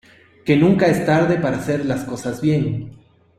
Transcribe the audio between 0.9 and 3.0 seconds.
tarde para hacer las cosas bien.